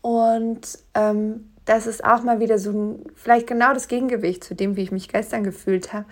Und 0.00 0.78
ähm, 0.94 1.50
das 1.66 1.86
ist 1.86 2.04
auch 2.04 2.22
mal 2.22 2.40
wieder 2.40 2.58
so 2.58 2.70
ein, 2.70 3.04
vielleicht 3.14 3.48
genau 3.48 3.74
das 3.74 3.88
Gegengewicht 3.88 4.42
zu 4.44 4.54
dem, 4.54 4.76
wie 4.76 4.82
ich 4.82 4.92
mich 4.92 5.08
gestern 5.08 5.44
gefühlt 5.44 5.92
habe. 5.92 6.06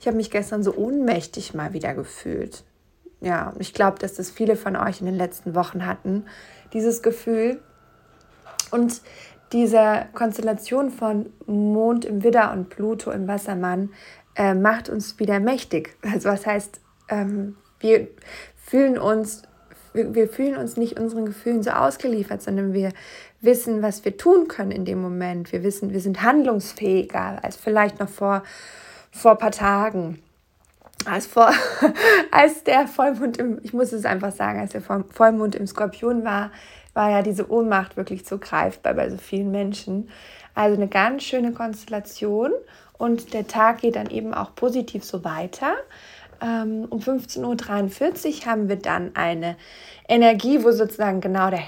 Ich 0.00 0.06
habe 0.06 0.16
mich 0.16 0.30
gestern 0.30 0.62
so 0.62 0.74
ohnmächtig 0.74 1.52
mal 1.52 1.72
wieder 1.72 1.94
gefühlt. 1.94 2.64
Ja, 3.20 3.52
ich 3.58 3.74
glaube, 3.74 3.98
dass 3.98 4.14
das 4.14 4.30
viele 4.30 4.56
von 4.56 4.76
euch 4.76 5.00
in 5.00 5.06
den 5.06 5.16
letzten 5.16 5.54
Wochen 5.54 5.84
hatten, 5.84 6.24
dieses 6.72 7.02
Gefühl. 7.02 7.60
Und 8.70 9.02
diese 9.52 10.06
Konstellation 10.14 10.90
von 10.90 11.26
Mond 11.44 12.04
im 12.04 12.22
Widder 12.22 12.52
und 12.52 12.70
Pluto 12.70 13.10
im 13.10 13.26
Wassermann 13.26 13.90
äh, 14.36 14.54
macht 14.54 14.88
uns 14.88 15.18
wieder 15.18 15.40
mächtig. 15.40 15.96
Also 16.02 16.28
was 16.28 16.46
heißt, 16.46 16.80
ähm, 17.08 17.56
wir 17.80 18.06
fühlen 18.56 18.96
uns 18.96 19.42
wir, 19.92 20.14
wir 20.14 20.28
fühlen 20.28 20.56
uns 20.56 20.76
nicht 20.76 20.98
unseren 20.98 21.26
Gefühlen 21.26 21.62
so 21.62 21.70
ausgeliefert, 21.70 22.42
sondern 22.42 22.72
wir 22.72 22.92
wissen, 23.40 23.82
was 23.82 24.04
wir 24.04 24.16
tun 24.16 24.48
können 24.48 24.70
in 24.70 24.84
dem 24.84 25.00
Moment. 25.00 25.52
Wir 25.52 25.62
wissen, 25.62 25.92
wir 25.92 26.00
sind 26.00 26.22
handlungsfähiger 26.22 27.42
als 27.42 27.56
vielleicht 27.56 27.98
noch 28.00 28.08
vor, 28.08 28.42
vor 29.10 29.32
ein 29.32 29.38
paar 29.38 29.50
Tagen. 29.50 30.22
Als, 31.06 31.26
vor, 31.26 31.50
als 32.30 32.64
der 32.64 32.86
Vollmond 32.86 33.38
im, 33.38 33.58
ich 33.62 33.72
muss 33.72 33.92
es 33.92 34.04
einfach 34.04 34.32
sagen, 34.32 34.60
als 34.60 34.72
der 34.72 34.82
Vollmond 34.82 35.54
im 35.54 35.66
Skorpion 35.66 36.24
war, 36.24 36.50
war 36.92 37.10
ja 37.10 37.22
diese 37.22 37.50
Ohnmacht 37.50 37.96
wirklich 37.96 38.26
so 38.26 38.38
greifbar 38.38 38.94
bei 38.94 39.08
so 39.08 39.16
vielen 39.16 39.50
Menschen. 39.50 40.10
Also 40.54 40.76
eine 40.76 40.88
ganz 40.88 41.22
schöne 41.22 41.52
Konstellation 41.52 42.52
und 42.98 43.32
der 43.32 43.46
Tag 43.46 43.78
geht 43.78 43.96
dann 43.96 44.10
eben 44.10 44.34
auch 44.34 44.54
positiv 44.54 45.04
so 45.04 45.24
weiter. 45.24 45.72
Ähm, 46.42 46.86
um 46.90 47.00
15.43 47.00 48.40
Uhr 48.40 48.46
haben 48.46 48.68
wir 48.68 48.76
dann 48.76 49.14
eine 49.14 49.56
Energie, 50.08 50.62
wo 50.62 50.70
sozusagen 50.72 51.20
genau 51.20 51.48
der 51.50 51.58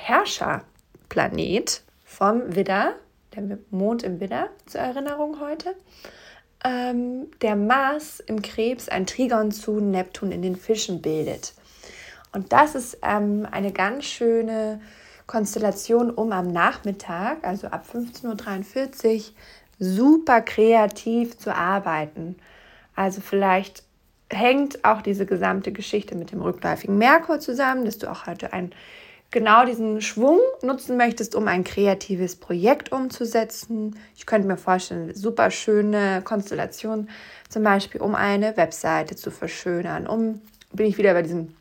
Herrscherplanet 1.13 1.83
vom 2.05 2.55
Widder, 2.55 2.95
der 3.35 3.59
Mond 3.71 4.03
im 4.03 4.21
Widder 4.21 4.49
zur 4.67 4.81
Erinnerung 4.81 5.41
heute, 5.41 5.75
ähm, 6.65 7.31
der 7.41 7.57
Mars 7.57 8.21
im 8.21 8.43
Krebs 8.43 8.89
ein 8.89 9.07
Trigon 9.07 9.53
zu 9.53 9.81
Neptun 9.81 10.33
in 10.33 10.43
den 10.43 10.57
Fischen 10.57 11.03
bildet. 11.03 11.55
Und 12.33 12.53
das 12.53 12.75
ist 12.75 12.99
ähm, 13.03 13.47
eine 13.51 13.73
ganz 13.73 14.07
schöne 14.07 14.81
Konstellation, 15.27 16.11
um 16.11 16.33
am 16.33 16.49
Nachmittag, 16.49 17.45
also 17.47 17.69
ab 17.69 17.87
15.43 17.93 19.15
Uhr, 19.17 19.23
super 19.79 20.41
kreativ 20.41 21.37
zu 21.39 21.55
arbeiten. 21.55 22.37
Also 22.95 23.21
vielleicht 23.21 23.83
hängt 24.31 24.85
auch 24.85 25.03
diese 25.03 25.27
gesamte 25.27 25.73
Geschichte 25.73 26.15
mit 26.15 26.33
dem 26.33 26.41
rückläufigen 26.41 26.97
Merkur 26.97 27.41
zusammen, 27.41 27.85
dass 27.85 27.99
du 27.99 28.11
auch 28.11 28.27
heute 28.27 28.53
ein, 28.53 28.73
genau 29.33 29.65
diesen 29.65 30.01
Schwung 30.01 30.39
nutzen 30.63 30.97
möchtest, 30.97 31.35
um 31.35 31.49
ein 31.49 31.65
kreatives 31.65 32.37
Projekt 32.37 32.93
umzusetzen. 32.93 33.99
Ich 34.15 34.27
könnte 34.27 34.47
mir 34.47 34.57
vorstellen, 34.59 35.05
eine 35.05 35.15
super 35.17 35.51
schöne 35.51 36.23
Konstellation, 36.23 37.09
zum 37.49 37.65
Beispiel 37.65 38.01
um 38.01 38.15
eine 38.15 38.57
Webseite 38.57 39.17
zu 39.17 39.33
verschönern, 39.33 40.07
um, 40.07 40.41
bin 40.73 40.87
ich 40.87 40.99
wieder 40.99 41.15
bei 41.15 41.23
diesem 41.23 41.55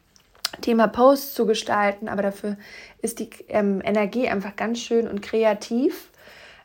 Thema 0.59 0.87
Posts 0.87 1.33
zu 1.33 1.45
gestalten, 1.45 2.09
aber 2.09 2.21
dafür 2.21 2.57
ist 3.01 3.19
die 3.19 3.29
ähm, 3.47 3.81
Energie 3.83 4.27
einfach 4.27 4.55
ganz 4.57 4.79
schön 4.79 5.07
und 5.07 5.21
kreativ. 5.21 6.11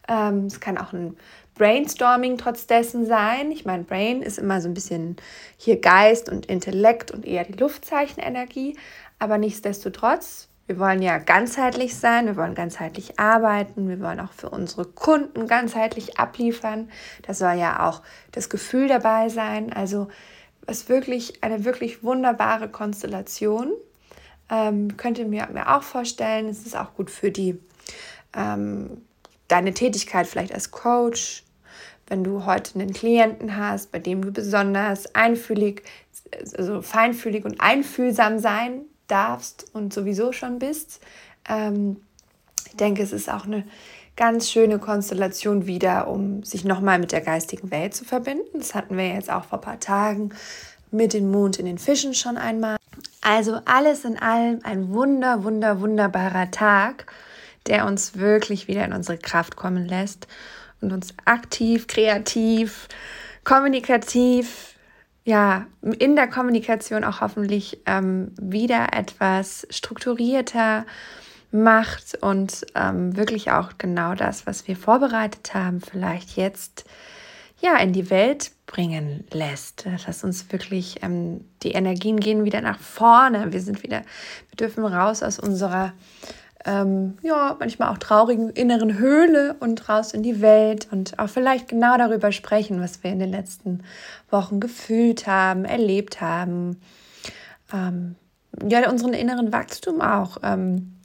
Ähm, 0.09 0.47
es 0.47 0.59
kann 0.59 0.77
auch 0.77 0.93
ein 0.93 1.17
Brainstorming 1.55 2.37
trotz 2.37 2.67
dessen 2.67 3.07
sein. 3.07 3.53
Ich 3.53 3.65
meine, 3.65 3.85
Brain 3.85 4.23
ist 4.23 4.39
immer 4.39 4.61
so 4.61 4.69
ein 4.69 4.75
bisschen 4.75 5.17
hier 5.57 5.81
Geist 5.81 6.29
und 6.29 6.47
Intellekt 6.47 7.13
und 7.13 7.25
eher 7.25 7.45
die 7.45 7.53
Luftzeichenenergie, 7.53 8.77
aber 9.21 9.39
nichtsdestotrotz, 9.39 10.49
wir 10.67 10.79
wollen 10.81 11.01
ja 11.01 11.19
ganzheitlich 11.19 11.97
sein, 11.97 12.27
wir 12.27 12.37
wollen 12.37 12.57
ganzheitlich 12.57 13.21
arbeiten, 13.21 13.89
wir 13.89 14.01
wollen 14.01 14.19
auch 14.19 14.33
für 14.33 14.51
unsere 14.51 14.85
Kunden 14.85 15.47
ganzheitlich 15.47 16.19
abliefern. 16.19 16.91
Da 17.23 17.35
soll 17.35 17.55
ja 17.55 17.89
auch 17.89 18.03
das 18.33 18.51
Gefühl 18.51 18.89
dabei 18.89 19.29
sein. 19.29 19.73
Also 19.73 20.09
es 20.67 20.81
ist 20.81 20.89
wirklich 20.89 21.45
eine 21.45 21.65
wirklich 21.65 22.03
wunderbare 22.03 22.69
Konstellation. 22.69 23.73
Ähm, 24.51 24.97
könnt 24.97 25.19
ihr 25.19 25.27
mir, 25.27 25.49
mir 25.53 25.77
auch 25.77 25.83
vorstellen, 25.83 26.49
es 26.49 26.67
ist 26.67 26.77
auch 26.77 26.95
gut 26.95 27.11
für 27.11 27.31
die 27.31 27.61
ähm, 28.35 29.03
deine 29.47 29.73
Tätigkeit 29.73 30.27
vielleicht 30.27 30.53
als 30.53 30.73
Coach, 30.73 31.45
wenn 32.09 32.25
du 32.25 32.45
heute 32.45 32.79
einen 32.79 32.93
Klienten 32.93 33.57
hast, 33.57 33.93
bei 33.93 34.01
dem 34.01 34.23
du 34.23 34.33
besonders 34.33 35.15
einfühlig, 35.15 35.85
also 36.57 36.83
feinfühlig 36.83 37.45
und 37.45 37.61
einfühlsam 37.61 38.41
sein 38.41 38.85
darfst 39.09 39.67
und 39.73 39.93
sowieso 39.93 40.33
schon 40.33 40.59
bist. 40.59 41.01
Ähm, 41.49 41.97
ich 42.67 42.77
denke, 42.77 43.03
es 43.03 43.13
ist 43.13 43.31
auch 43.31 43.45
eine 43.45 43.65
ganz 44.17 44.51
schöne 44.51 44.79
Konstellation 44.79 45.67
wieder, 45.67 46.09
um 46.09 46.43
sich 46.43 46.65
nochmal 46.65 46.99
mit 46.99 47.13
der 47.13 47.21
geistigen 47.21 47.71
Welt 47.71 47.95
zu 47.95 48.05
verbinden. 48.05 48.59
Das 48.59 48.75
hatten 48.75 48.97
wir 48.97 49.09
jetzt 49.09 49.31
auch 49.31 49.45
vor 49.45 49.59
ein 49.59 49.65
paar 49.65 49.81
Tagen 49.81 50.31
mit 50.91 51.13
dem 51.13 51.31
Mond 51.31 51.59
in 51.59 51.67
den 51.67 51.79
Fischen 51.79 52.15
schon 52.15 52.37
einmal. 52.37 52.77
Also 53.21 53.61
alles 53.65 54.05
in 54.05 54.19
allem 54.19 54.61
ein 54.63 54.93
wunder, 54.93 55.45
wunder, 55.45 55.81
wunderbarer 55.81 56.51
Tag, 56.51 57.13
der 57.67 57.87
uns 57.87 58.17
wirklich 58.17 58.69
wieder 58.69 58.85
in 58.85 58.93
unsere 58.93 59.19
Kraft 59.19 59.57
kommen 59.57 59.87
lässt 59.87 60.27
und 60.81 60.93
uns 60.93 61.13
aktiv, 61.25 61.87
kreativ, 61.87 62.89
kommunikativ, 63.45 64.76
ja, 65.27 65.67
in 65.99 66.15
der 66.15 66.29
Kommunikation 66.29 67.03
auch 67.03 67.21
hoffentlich 67.21 67.81
ähm, 67.85 68.31
wieder 68.41 68.93
etwas 68.93 69.67
strukturierter 69.71 70.87
macht 71.51 72.17
und 72.23 72.65
ähm, 72.77 73.17
wirklich 73.17 73.51
auch 73.51 73.73
genau 73.77 74.15
das, 74.15 74.47
was 74.47 74.69
wir 74.69 74.77
vorbereitet 74.77 75.53
haben, 75.53 75.81
vielleicht 75.81 76.37
jetzt 76.37 76.85
ja 77.61 77.77
in 77.79 77.93
die 77.93 78.09
Welt 78.09 78.53
bringen 78.67 79.25
lässt. 79.33 79.87
Dass 80.07 80.23
uns 80.23 80.53
wirklich 80.53 81.03
ähm, 81.03 81.45
die 81.65 81.73
Energien 81.73 82.21
gehen 82.21 82.45
wieder 82.45 82.61
nach 82.61 82.79
vorne. 82.79 83.53
Wir 83.53 83.61
sind 83.61 83.83
wieder, 83.83 84.03
wir 84.51 84.57
dürfen 84.57 84.85
raus 84.85 85.25
aus 85.25 85.41
unserer 85.41 85.93
ähm, 86.65 87.19
ja, 87.23 87.57
manchmal 87.59 87.93
auch 87.93 87.99
traurigen 87.99 88.51
inneren 88.51 88.99
Höhle 88.99 89.57
und 89.61 89.89
raus 89.89 90.13
in 90.13 90.23
die 90.23 90.41
Welt 90.41 90.89
und 90.91 91.19
auch 91.19 91.29
vielleicht 91.29 91.69
genau 91.69 91.97
darüber 91.97 92.33
sprechen, 92.33 92.81
was 92.81 93.03
wir 93.03 93.11
in 93.11 93.21
den 93.21 93.31
letzten 93.31 93.83
Wochen 94.31 94.59
gefühlt 94.59 95.27
haben, 95.27 95.65
erlebt 95.65 96.21
haben. 96.21 96.81
Ähm, 97.73 98.17
ja, 98.69 98.89
unseren 98.91 99.13
inneren 99.13 99.53
Wachstum 99.53 100.01
auch 100.01 100.39
ähm, 100.43 100.97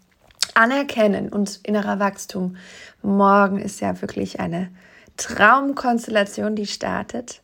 anerkennen 0.53 1.29
und 1.29 1.59
innerer 1.63 1.99
Wachstum. 1.99 2.55
Morgen 3.01 3.59
ist 3.59 3.81
ja 3.81 4.01
wirklich 4.01 4.39
eine 4.39 4.69
Traumkonstellation, 5.17 6.55
die 6.55 6.67
startet 6.67 7.41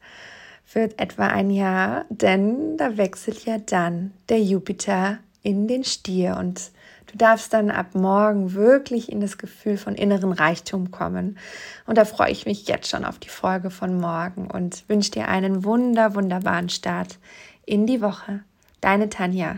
für 0.65 0.89
etwa 0.97 1.27
ein 1.27 1.49
Jahr, 1.49 2.05
denn 2.09 2.77
da 2.77 2.97
wechselt 2.97 3.45
ja 3.45 3.57
dann 3.57 4.11
der 4.29 4.41
Jupiter 4.41 5.19
in 5.41 5.67
den 5.67 5.83
Stier 5.83 6.37
und 6.37 6.71
du 7.07 7.17
darfst 7.17 7.53
dann 7.53 7.71
ab 7.71 7.95
morgen 7.95 8.53
wirklich 8.53 9.11
in 9.11 9.19
das 9.19 9.37
Gefühl 9.37 9.77
von 9.77 9.95
inneren 9.95 10.31
Reichtum 10.31 10.91
kommen. 10.91 11.37
Und 11.85 11.97
da 11.97 12.05
freue 12.05 12.31
ich 12.31 12.45
mich 12.45 12.67
jetzt 12.67 12.89
schon 12.89 13.05
auf 13.05 13.19
die 13.19 13.29
Folge 13.29 13.69
von 13.69 13.97
morgen 13.97 14.49
und 14.49 14.87
wünsche 14.87 15.11
dir 15.11 15.27
einen 15.27 15.63
wunder, 15.63 16.15
wunderbaren 16.15 16.69
Start 16.69 17.17
in 17.65 17.85
die 17.85 18.01
Woche. 18.01 18.41
Deine 18.81 19.09
Tanja. 19.09 19.57